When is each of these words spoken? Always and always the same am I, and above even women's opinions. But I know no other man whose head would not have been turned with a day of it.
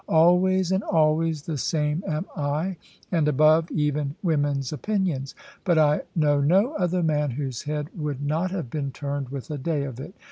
Always 0.09 0.71
and 0.71 0.81
always 0.81 1.43
the 1.43 1.59
same 1.59 2.03
am 2.07 2.25
I, 2.35 2.77
and 3.11 3.27
above 3.27 3.69
even 3.69 4.15
women's 4.23 4.73
opinions. 4.73 5.35
But 5.63 5.77
I 5.77 6.01
know 6.15 6.41
no 6.41 6.73
other 6.73 7.03
man 7.03 7.29
whose 7.29 7.61
head 7.61 7.89
would 7.95 8.19
not 8.25 8.49
have 8.49 8.71
been 8.71 8.89
turned 8.91 9.29
with 9.29 9.51
a 9.51 9.59
day 9.59 9.83
of 9.83 9.99
it. 9.99 10.15